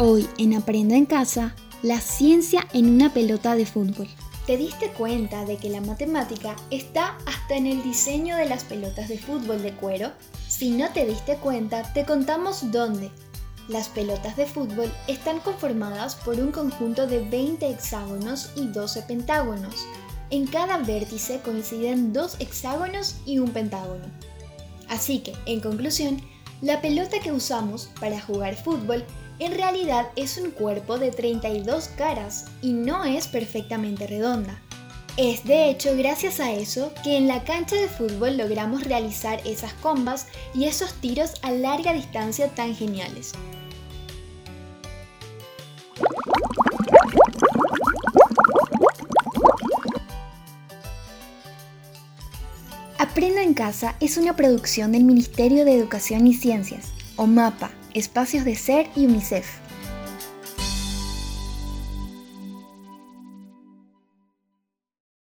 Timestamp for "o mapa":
57.16-57.70